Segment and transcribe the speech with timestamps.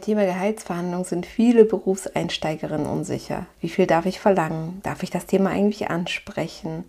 [0.00, 3.44] Beim Thema Gehaltsverhandlungen sind viele Berufseinsteigerinnen unsicher.
[3.60, 4.80] Wie viel darf ich verlangen?
[4.82, 6.84] Darf ich das Thema eigentlich ansprechen?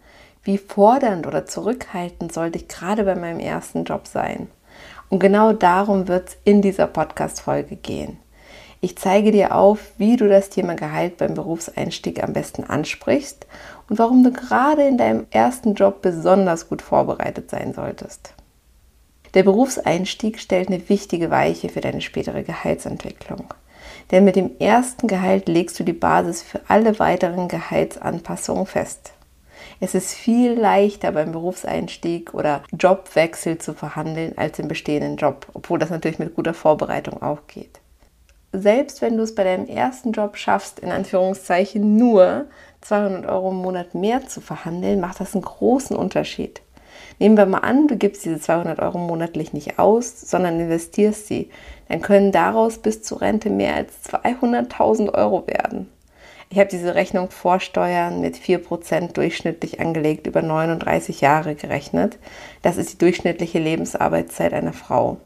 [0.45, 4.48] Wie fordernd oder zurückhaltend sollte ich gerade bei meinem ersten Job sein?
[5.09, 8.17] Und genau darum wird es in dieser Podcast-Folge gehen.
[8.80, 13.45] Ich zeige dir auf, wie du das Thema Gehalt beim Berufseinstieg am besten ansprichst
[13.89, 18.36] und warum du gerade in deinem ersten Job besonders gut vorbereitet sein solltest.
[19.34, 23.53] Der Berufseinstieg stellt eine wichtige Weiche für deine spätere Gehaltsentwicklung.
[24.12, 29.14] Denn mit dem ersten Gehalt legst du die Basis für alle weiteren Gehaltsanpassungen fest.
[29.80, 35.80] Es ist viel leichter beim Berufseinstieg oder Jobwechsel zu verhandeln als im bestehenden Job, obwohl
[35.80, 37.80] das natürlich mit guter Vorbereitung auch geht.
[38.53, 42.47] Selbst wenn du es bei deinem ersten Job schaffst, in Anführungszeichen nur
[42.81, 46.61] 200 Euro im Monat mehr zu verhandeln, macht das einen großen Unterschied.
[47.19, 51.49] Nehmen wir mal an, du gibst diese 200 Euro monatlich nicht aus, sondern investierst sie.
[51.88, 55.89] Dann können daraus bis zur Rente mehr als 200.000 Euro werden.
[56.49, 62.17] Ich habe diese Rechnung vor Steuern mit 4% durchschnittlich angelegt, über 39 Jahre gerechnet.
[62.61, 65.17] Das ist die durchschnittliche Lebensarbeitszeit einer Frau.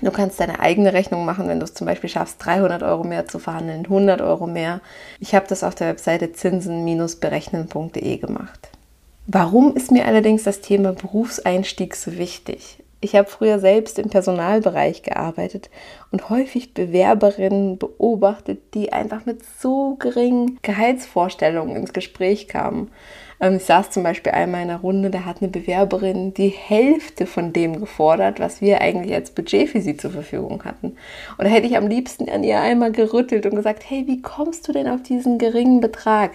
[0.00, 3.26] Du kannst deine eigene Rechnung machen, wenn du es zum Beispiel schaffst, 300 Euro mehr
[3.26, 4.80] zu verhandeln, 100 Euro mehr.
[5.20, 8.70] Ich habe das auf der Webseite zinsen-berechnen.de gemacht.
[9.26, 12.82] Warum ist mir allerdings das Thema Berufseinstieg so wichtig?
[13.00, 15.70] Ich habe früher selbst im Personalbereich gearbeitet
[16.10, 22.90] und häufig Bewerberinnen beobachtet, die einfach mit so geringen Gehaltsvorstellungen ins Gespräch kamen.
[23.42, 27.26] Ähm, ich saß zum Beispiel einmal in einer Runde, da hat eine Bewerberin die Hälfte
[27.26, 30.96] von dem gefordert, was wir eigentlich als Budget für sie zur Verfügung hatten.
[31.36, 34.68] Und da hätte ich am liebsten an ihr einmal gerüttelt und gesagt, hey, wie kommst
[34.68, 36.30] du denn auf diesen geringen Betrag?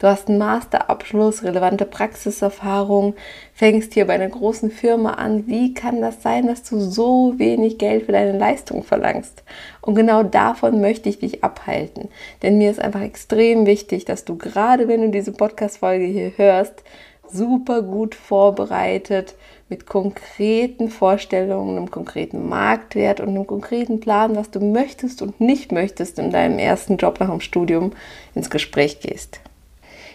[0.00, 3.14] Du hast einen Masterabschluss, relevante Praxiserfahrung,
[3.54, 5.46] fängst hier bei einer großen Firma an.
[5.46, 9.44] Wie kann das sein, dass du so wenig Geld für deine Leistung verlangst?
[9.88, 12.10] Und genau davon möchte ich dich abhalten.
[12.42, 16.84] Denn mir ist einfach extrem wichtig, dass du gerade, wenn du diese Podcast-Folge hier hörst,
[17.26, 19.34] super gut vorbereitet
[19.70, 25.72] mit konkreten Vorstellungen, einem konkreten Marktwert und einem konkreten Plan, was du möchtest und nicht
[25.72, 27.92] möchtest in deinem ersten Job nach dem Studium
[28.34, 29.40] ins Gespräch gehst.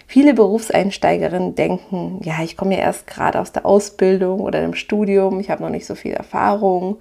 [0.06, 5.40] Viele Berufseinsteigerinnen denken, ja, ich komme ja erst gerade aus der Ausbildung oder dem Studium,
[5.40, 6.98] ich habe noch nicht so viel Erfahrung.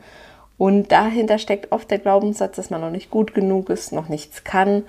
[0.62, 4.44] Und dahinter steckt oft der Glaubenssatz, dass man noch nicht gut genug ist, noch nichts
[4.44, 4.84] kann.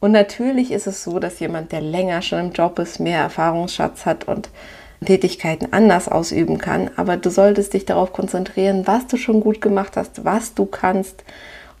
[0.00, 4.06] Und natürlich ist es so, dass jemand, der länger schon im Job ist, mehr Erfahrungsschatz
[4.06, 4.50] hat und
[5.06, 6.90] Tätigkeiten anders ausüben kann.
[6.96, 11.22] Aber du solltest dich darauf konzentrieren, was du schon gut gemacht hast, was du kannst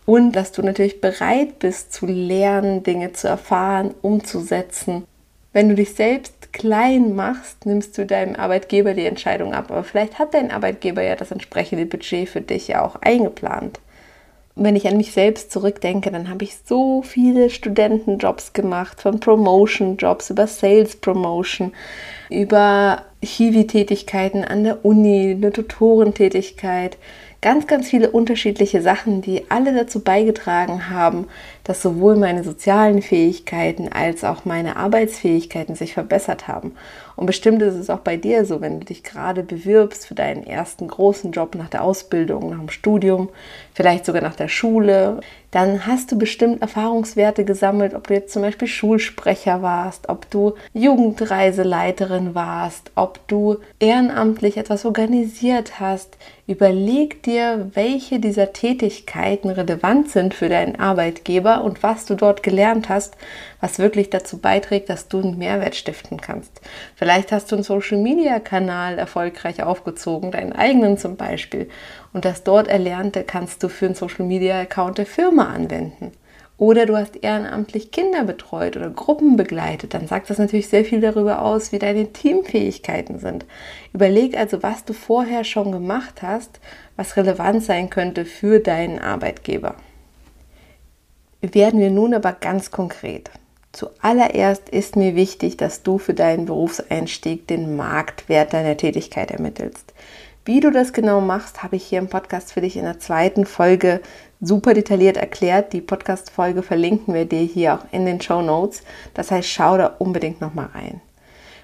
[0.06, 5.08] und dass du natürlich bereit bist zu lernen, Dinge zu erfahren, umzusetzen
[5.54, 9.70] wenn du dich selbst klein machst, nimmst du deinem Arbeitgeber die Entscheidung ab.
[9.70, 13.80] Aber vielleicht hat dein Arbeitgeber ja das entsprechende Budget für dich ja auch eingeplant.
[14.54, 19.18] Und wenn ich an mich selbst zurückdenke, dann habe ich so viele Studentenjobs gemacht, von
[19.18, 21.72] Promotion-Jobs über Sales Promotion,
[22.30, 26.96] über Hiwi-Tätigkeiten an der Uni, eine Tutorentätigkeit,
[27.42, 31.26] ganz, ganz viele unterschiedliche Sachen, die alle dazu beigetragen haben,
[31.64, 36.74] dass sowohl meine sozialen Fähigkeiten als auch meine Arbeitsfähigkeiten sich verbessert haben.
[37.16, 40.44] Und bestimmt ist es auch bei dir so, wenn du dich gerade bewirbst für deinen
[40.44, 43.28] ersten großen Job nach der Ausbildung, nach dem Studium,
[43.72, 45.20] vielleicht sogar nach der Schule,
[45.54, 50.54] dann hast du bestimmt Erfahrungswerte gesammelt, ob du jetzt zum Beispiel Schulsprecher warst, ob du
[50.72, 56.16] Jugendreiseleiterin warst, ob du ehrenamtlich etwas organisiert hast.
[56.48, 62.88] Überleg dir, welche dieser Tätigkeiten relevant sind für deinen Arbeitgeber und was du dort gelernt
[62.88, 63.16] hast,
[63.60, 66.60] was wirklich dazu beiträgt, dass du einen Mehrwert stiften kannst.
[66.96, 71.68] Vielleicht hast du einen Social-Media-Kanal erfolgreich aufgezogen, deinen eigenen zum Beispiel.
[72.12, 76.12] Und das dort Erlernte kannst du für einen Social-Media-Account der Firma anwenden.
[76.56, 81.00] Oder du hast ehrenamtlich Kinder betreut oder Gruppen begleitet, dann sagt das natürlich sehr viel
[81.00, 83.44] darüber aus, wie deine Teamfähigkeiten sind.
[83.92, 86.60] Überleg also, was du vorher schon gemacht hast,
[86.96, 89.74] was relevant sein könnte für deinen Arbeitgeber.
[91.52, 93.30] Werden wir nun aber ganz konkret.
[93.72, 99.92] Zuallererst ist mir wichtig, dass du für deinen Berufseinstieg den Marktwert deiner Tätigkeit ermittelst.
[100.46, 103.44] Wie du das genau machst, habe ich hier im Podcast für dich in der zweiten
[103.44, 104.00] Folge
[104.40, 105.72] super detailliert erklärt.
[105.72, 108.82] Die Podcast-Folge verlinken wir dir hier auch in den Show Notes.
[109.12, 111.00] Das heißt, schau da unbedingt nochmal rein.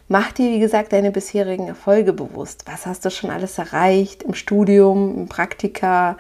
[0.08, 2.64] Mach dir, wie gesagt, deine bisherigen Erfolge bewusst.
[2.66, 6.18] Was hast du schon alles erreicht im Studium, im Praktika,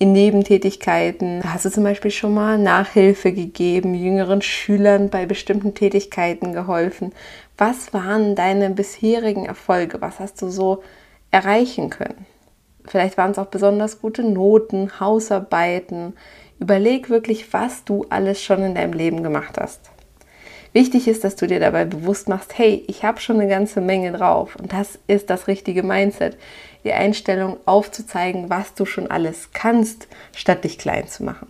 [0.00, 1.42] in Nebentätigkeiten?
[1.44, 7.12] Hast du zum Beispiel schon mal Nachhilfe gegeben, jüngeren Schülern bei bestimmten Tätigkeiten geholfen?
[7.58, 10.00] Was waren deine bisherigen Erfolge?
[10.00, 10.82] Was hast du so
[11.30, 12.24] erreichen können?
[12.86, 16.14] Vielleicht waren es auch besonders gute Noten, Hausarbeiten.
[16.58, 19.90] Überleg wirklich, was du alles schon in deinem Leben gemacht hast.
[20.72, 24.12] Wichtig ist, dass du dir dabei bewusst machst, hey, ich habe schon eine ganze Menge
[24.12, 26.36] drauf und das ist das richtige Mindset.
[26.84, 31.48] Die Einstellung aufzuzeigen, was du schon alles kannst, statt dich klein zu machen.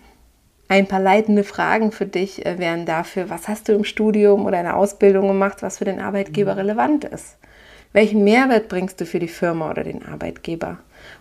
[0.69, 4.59] Ein paar leitende Fragen für dich äh, wären dafür, was hast du im Studium oder
[4.59, 7.37] in der Ausbildung gemacht, was für den Arbeitgeber relevant ist?
[7.93, 10.79] Welchen Mehrwert bringst du für die Firma oder den Arbeitgeber?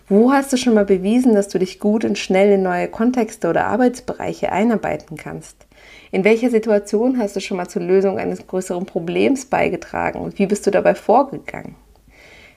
[0.08, 3.48] Wo hast du schon mal bewiesen, dass du dich gut und schnell in neue Kontexte
[3.50, 5.66] oder Arbeitsbereiche einarbeiten kannst?
[6.12, 10.46] In welcher Situation hast du schon mal zur Lösung eines größeren Problems beigetragen und wie
[10.46, 11.76] bist du dabei vorgegangen?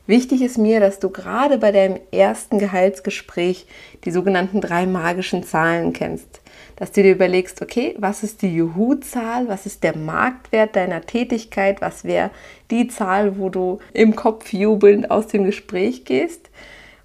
[0.07, 3.67] Wichtig ist mir, dass du gerade bei deinem ersten Gehaltsgespräch
[4.03, 6.41] die sogenannten drei magischen Zahlen kennst.
[6.75, 11.79] Dass du dir überlegst, okay, was ist die Juhu-Zahl, was ist der Marktwert deiner Tätigkeit,
[11.79, 12.31] was wäre
[12.71, 16.49] die Zahl, wo du im Kopf jubelnd aus dem Gespräch gehst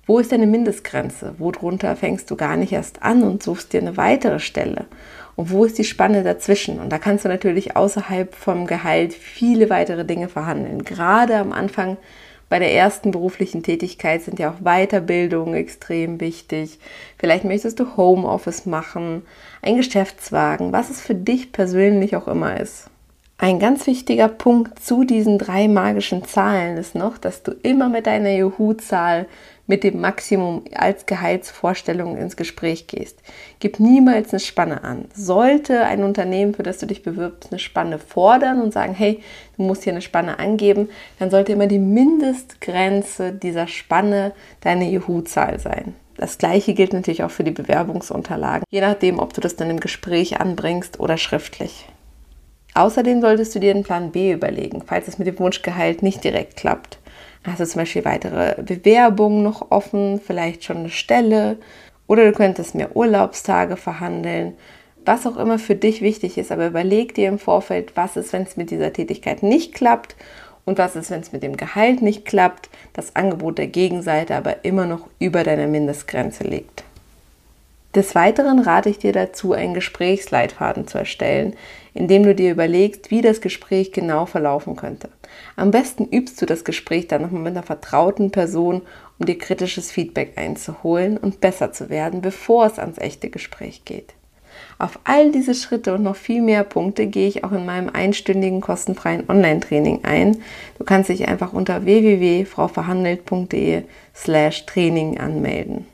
[0.09, 1.35] wo ist deine Mindestgrenze?
[1.39, 4.87] Worunter fängst du gar nicht erst an und suchst dir eine weitere Stelle?
[5.37, 6.81] Und wo ist die Spanne dazwischen?
[6.81, 10.83] Und da kannst du natürlich außerhalb vom Gehalt viele weitere Dinge verhandeln.
[10.83, 11.99] Gerade am Anfang
[12.49, 16.79] bei der ersten beruflichen Tätigkeit sind ja auch Weiterbildungen extrem wichtig.
[17.19, 19.23] Vielleicht möchtest du Homeoffice machen,
[19.61, 22.89] ein Geschäftswagen, was es für dich persönlich auch immer ist.
[23.41, 28.09] Ein ganz wichtiger Punkt zu diesen drei magischen Zahlen ist noch, dass du immer mit
[28.09, 29.27] deiner Juhu-Zahl
[29.69, 33.21] mit dem Maximum als Gehaltsvorstellung ins Gespräch gehst.
[33.61, 35.05] Gib niemals eine Spanne an.
[35.15, 39.23] Sollte ein Unternehmen, für das du dich bewirbst, eine Spanne fordern und sagen, hey,
[39.57, 40.89] du musst hier eine Spanne angeben,
[41.21, 44.33] dann sollte immer die Mindestgrenze dieser Spanne
[44.63, 45.95] deine Juhu-Zahl sein.
[46.17, 49.79] Das gleiche gilt natürlich auch für die Bewerbungsunterlagen, je nachdem, ob du das dann im
[49.79, 51.87] Gespräch anbringst oder schriftlich.
[52.79, 56.55] Außerdem solltest du dir einen Plan B überlegen, falls es mit dem Wunschgehalt nicht direkt
[56.55, 57.01] klappt.
[57.43, 61.57] Hast du zum Beispiel weitere Bewerbungen noch offen, vielleicht schon eine Stelle
[62.07, 64.55] oder du könntest mehr Urlaubstage verhandeln,
[65.05, 66.53] was auch immer für dich wichtig ist.
[66.53, 70.15] Aber überleg dir im Vorfeld, was ist, wenn es mit dieser Tätigkeit nicht klappt
[70.65, 74.65] und was ist, wenn es mit dem Gehalt nicht klappt, das Angebot der Gegenseite aber
[74.65, 76.85] immer noch über deiner Mindestgrenze liegt.
[77.95, 81.57] Des Weiteren rate ich dir dazu, einen Gesprächsleitfaden zu erstellen,
[81.95, 85.09] indem du dir überlegst, wie das Gespräch genau verlaufen könnte.
[85.57, 88.83] Am besten übst du das Gespräch dann nochmal mit einer vertrauten Person,
[89.19, 94.15] um dir kritisches Feedback einzuholen und besser zu werden, bevor es ans echte Gespräch geht.
[94.79, 98.61] Auf all diese Schritte und noch viel mehr Punkte gehe ich auch in meinem einstündigen
[98.61, 100.43] kostenfreien Online-Training ein.
[100.79, 103.83] Du kannst dich einfach unter www.frauverhandelt.de
[104.15, 105.87] slash Training anmelden.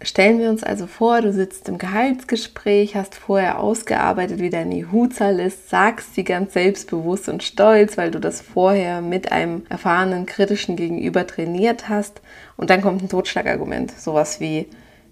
[0.00, 5.40] Stellen wir uns also vor, du sitzt im Gehaltsgespräch, hast vorher ausgearbeitet, wie deine IHU-Zahl
[5.40, 10.76] ist, sagst sie ganz selbstbewusst und stolz, weil du das vorher mit einem erfahrenen kritischen
[10.76, 12.20] Gegenüber trainiert hast.
[12.56, 14.68] Und dann kommt ein Totschlagargument, sowas wie,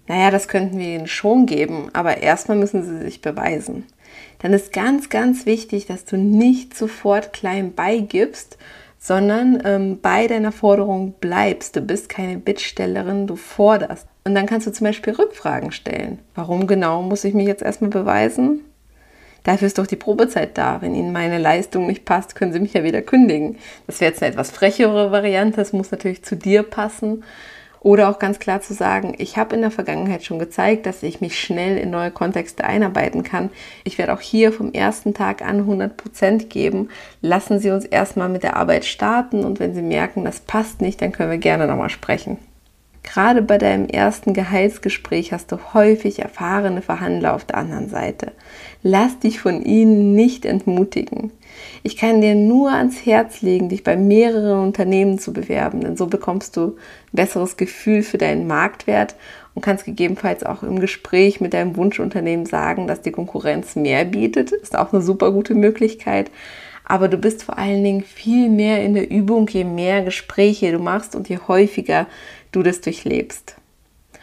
[0.07, 3.85] naja, das könnten wir ihnen schon geben, aber erstmal müssen sie sich beweisen.
[4.39, 8.57] Dann ist ganz, ganz wichtig, dass du nicht sofort klein beigibst,
[8.99, 11.75] sondern ähm, bei deiner Forderung bleibst.
[11.75, 14.07] Du bist keine Bittstellerin, du forderst.
[14.27, 16.19] Und dann kannst du zum Beispiel Rückfragen stellen.
[16.35, 18.59] Warum genau muss ich mich jetzt erstmal beweisen?
[19.45, 20.81] Dafür ist doch die Probezeit da.
[20.81, 23.55] Wenn Ihnen meine Leistung nicht passt, können Sie mich ja wieder kündigen.
[23.85, 25.55] Das wäre jetzt eine etwas frechere Variante.
[25.55, 27.23] Das muss natürlich zu dir passen.
[27.79, 31.21] Oder auch ganz klar zu sagen, ich habe in der Vergangenheit schon gezeigt, dass ich
[31.21, 33.49] mich schnell in neue Kontexte einarbeiten kann.
[33.85, 36.89] Ich werde auch hier vom ersten Tag an 100 Prozent geben.
[37.21, 41.01] Lassen Sie uns erstmal mit der Arbeit starten und wenn Sie merken, das passt nicht,
[41.01, 42.37] dann können wir gerne nochmal sprechen.
[43.13, 48.33] Gerade bei deinem ersten Gehaltsgespräch hast du häufig erfahrene Verhandler auf der anderen Seite.
[48.83, 51.31] Lass dich von ihnen nicht entmutigen.
[51.83, 56.07] Ich kann dir nur ans Herz legen, dich bei mehreren Unternehmen zu bewerben, denn so
[56.07, 56.73] bekommst du ein
[57.13, 59.15] besseres Gefühl für deinen Marktwert
[59.55, 64.51] und kannst gegebenenfalls auch im Gespräch mit deinem Wunschunternehmen sagen, dass die Konkurrenz mehr bietet.
[64.51, 66.29] Ist auch eine super gute Möglichkeit.
[66.89, 70.79] Aber du bist vor allen Dingen viel mehr in der Übung, je mehr Gespräche du
[70.79, 72.07] machst und je häufiger
[72.51, 73.55] du das durchlebst.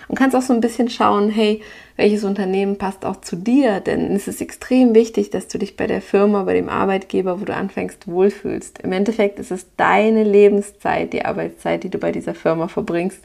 [0.08, 1.62] Und kannst auch so ein bisschen schauen, hey,
[1.96, 3.80] welches Unternehmen passt auch zu dir?
[3.80, 7.44] Denn es ist extrem wichtig, dass du dich bei der Firma, bei dem Arbeitgeber, wo
[7.44, 8.80] du anfängst, wohlfühlst.
[8.80, 13.22] Im Endeffekt ist es deine Lebenszeit, die Arbeitszeit, die du bei dieser Firma verbringst.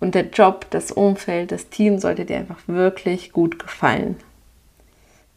[0.00, 4.16] Und der Job, das Umfeld, das Team sollte dir einfach wirklich gut gefallen.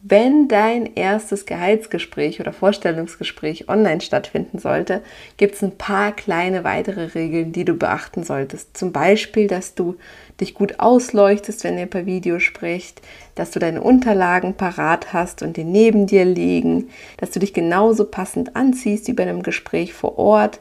[0.02, 5.02] Wenn dein erstes Gehaltsgespräch oder Vorstellungsgespräch online stattfinden sollte,
[5.36, 8.74] gibt es ein paar kleine weitere Regeln, die du beachten solltest.
[8.74, 9.96] Zum Beispiel, dass du
[10.40, 13.02] dich gut ausleuchtest, wenn ihr per Video spricht,
[13.34, 16.88] dass du deine Unterlagen parat hast und die neben dir liegen,
[17.18, 20.60] dass du dich genauso passend anziehst wie bei einem Gespräch vor Ort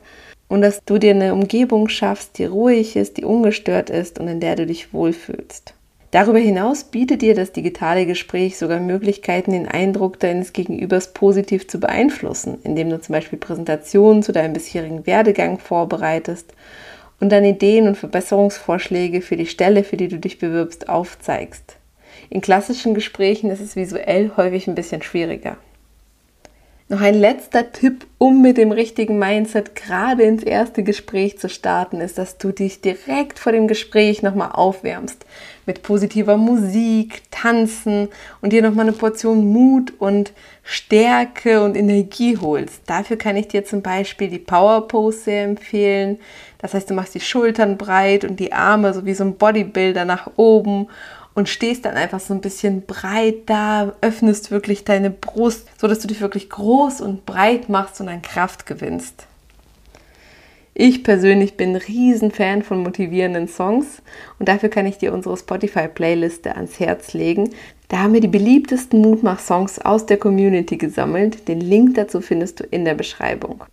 [0.50, 4.41] und dass du dir eine Umgebung schaffst, die ruhig ist, die ungestört ist und in
[4.41, 5.75] der du dich wohlfühlst.
[6.11, 11.79] Darüber hinaus bietet dir das digitale Gespräch sogar Möglichkeiten, den Eindruck deines Gegenübers positiv zu
[11.79, 16.51] beeinflussen, indem du zum Beispiel Präsentationen zu deinem bisherigen Werdegang vorbereitest
[17.19, 21.75] und dann Ideen und Verbesserungsvorschläge für die Stelle, für die du dich bewirbst, aufzeigst.
[22.31, 25.57] In klassischen Gesprächen ist es visuell häufig ein bisschen schwieriger.
[26.87, 32.01] Noch ein letzter Tipp, um mit dem richtigen Mindset gerade ins erste Gespräch zu starten,
[32.01, 35.25] ist, dass du dich direkt vor dem Gespräch nochmal aufwärmst.
[35.65, 38.09] Mit positiver Musik, Tanzen
[38.41, 40.33] und dir nochmal eine Portion Mut und
[40.63, 42.81] Stärke und Energie holst.
[42.88, 46.19] Dafür kann ich dir zum Beispiel die Power Pose sehr empfehlen.
[46.57, 50.03] Das heißt, du machst die Schultern breit und die Arme so wie so ein Bodybuilder
[50.03, 50.89] nach oben
[51.39, 55.99] und stehst dann einfach so ein bisschen breit da, öffnest wirklich deine Brust, so dass
[55.99, 59.27] du dich wirklich groß und breit machst und an Kraft gewinnst.
[60.81, 64.01] Ich persönlich bin ein Riesenfan von motivierenden Songs
[64.39, 67.49] und dafür kann ich dir unsere Spotify-Playliste ans Herz legen.
[67.89, 71.47] Da haben wir die beliebtesten Mutmach-Songs aus der Community gesammelt.
[71.47, 73.63] Den Link dazu findest du in der Beschreibung.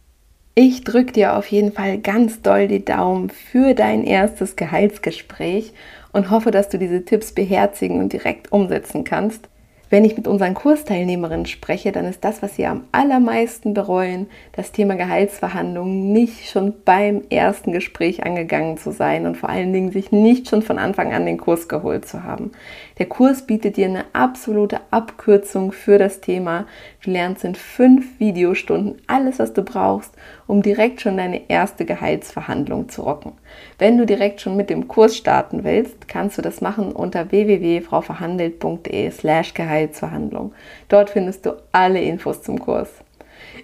[0.56, 5.74] Ich drücke dir auf jeden Fall ganz doll die Daumen für dein erstes Gehaltsgespräch
[6.12, 9.48] und hoffe, dass du diese Tipps beherzigen und direkt umsetzen kannst.
[9.88, 14.72] Wenn ich mit unseren Kursteilnehmerinnen spreche, dann ist das, was sie am allermeisten bereuen, das
[14.72, 20.10] Thema Gehaltsverhandlungen nicht schon beim ersten Gespräch angegangen zu sein und vor allen Dingen sich
[20.10, 22.50] nicht schon von Anfang an den Kurs geholt zu haben.
[22.98, 26.66] Der Kurs bietet dir eine absolute Abkürzung für das Thema.
[27.04, 30.12] Du lernst in fünf Videostunden alles, was du brauchst,
[30.48, 33.32] um direkt schon deine erste Gehaltsverhandlung zu rocken.
[33.78, 39.10] Wenn du direkt schon mit dem Kurs starten willst, kannst du das machen unter www.frauverhandelt.de
[39.10, 40.52] slash Gehaltsverhandlung.
[40.88, 42.88] Dort findest du alle Infos zum Kurs.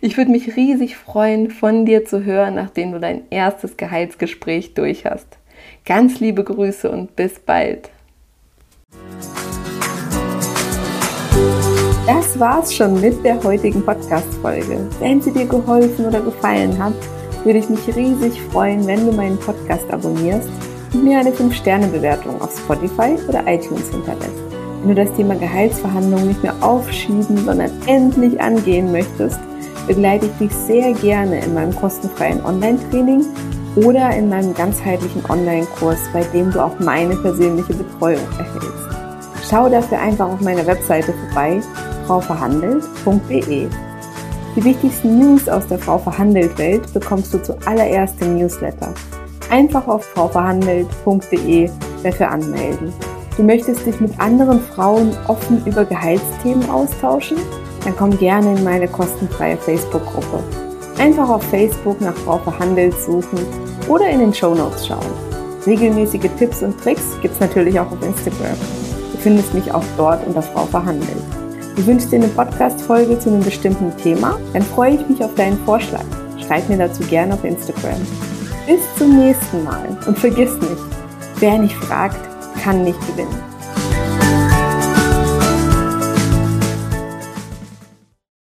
[0.01, 5.07] Ich würde mich riesig freuen, von dir zu hören, nachdem du dein erstes Gehaltsgespräch durch
[5.07, 5.39] hast.
[5.87, 7.91] Ganz liebe Grüße und bis bald.
[12.07, 14.89] Das war's schon mit der heutigen Podcast-Folge.
[14.99, 16.95] Wenn sie dir geholfen oder gefallen hat,
[17.45, 20.49] würde ich mich riesig freuen, wenn du meinen Podcast abonnierst
[20.93, 24.52] und mir eine 5-Sterne-Bewertung auf Spotify oder iTunes hinterlässt.
[24.85, 29.39] Wenn du das Thema Gehaltsverhandlungen nicht mehr aufschieben, sondern endlich angehen möchtest,
[29.87, 33.25] begleite ich dich sehr gerne in meinem kostenfreien Online-Training
[33.77, 38.89] oder in meinem ganzheitlichen Online-Kurs, bei dem du auch meine persönliche Betreuung erhältst.
[39.49, 41.61] Schau dafür einfach auf meiner Webseite vorbei
[42.07, 43.69] frauverhandelt.de.
[44.57, 48.93] Die wichtigsten News aus der Frau Verhandelt Welt bekommst du zuallererst im Newsletter.
[49.49, 51.71] Einfach auf frauverhandelt.de
[52.03, 52.93] dafür anmelden.
[53.37, 57.39] Du möchtest dich mit anderen Frauen offen über Gehaltsthemen austauschen?
[57.83, 60.43] Dann komm gerne in meine kostenfreie Facebook-Gruppe.
[60.99, 63.39] Einfach auf Facebook nach Frau Verhandelt suchen
[63.89, 65.01] oder in den Show Notes schauen.
[65.67, 68.57] Regelmäßige Tipps und Tricks gibt es natürlich auch auf Instagram.
[69.13, 71.17] Du findest mich auch dort unter Frau Verhandelt.
[71.75, 74.39] Du wünschst dir eine Podcast-Folge zu einem bestimmten Thema?
[74.53, 76.05] Dann freue ich mich auf deinen Vorschlag.
[76.47, 78.01] Schreib mir dazu gerne auf Instagram.
[78.67, 80.83] Bis zum nächsten Mal und vergiss nicht,
[81.41, 82.32] wer nicht fragt,
[82.63, 83.52] kann nicht gewinnen.